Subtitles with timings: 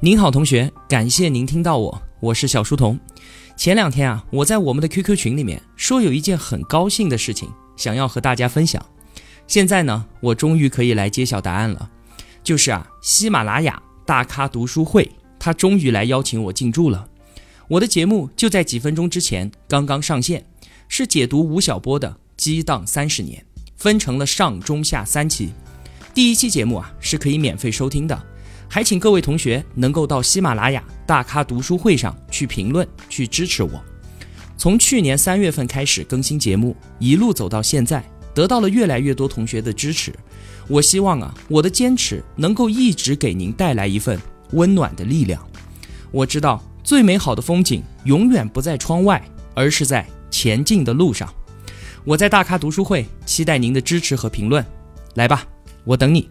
[0.00, 2.96] 您好，同学，感谢您听到我，我是小书童。
[3.56, 8.80] 前两天啊，我在我们的 QQ 群里面说有一件很高兴的事情，想要和大家分享。
[9.48, 11.90] 现在呢，我终于可以来揭晓答案了，
[12.44, 17.08] 就是啊，喜马拉雅大咖读书会，他终于来邀请我进驻了。
[17.66, 20.46] 我的节目就在几分钟之前刚刚上线，
[20.88, 23.44] 是解读吴晓波的《激荡三十年》，
[23.76, 25.50] 分成了上中下三期。
[26.14, 28.24] 第一期节目啊是可以免费收听的，
[28.68, 33.82] 还请各位同学能够到喜马拉雅大咖读书会上去评论，去支持我。
[34.56, 40.12] 从去年三月份开始更新节目，一路走到现在，得到了越来越多同学的支持。
[40.68, 44.20] 我希望啊，我的坚持能够一直给您带来一份
[44.52, 45.42] 温暖的力量。
[46.10, 49.22] 我知道最美好的风景永远不在窗外，
[49.54, 51.32] 而是在前进的路上。
[52.04, 54.64] 我在大咖读书会期待您的支持和评论，
[55.14, 55.46] 来吧。
[55.84, 56.28] 我等你。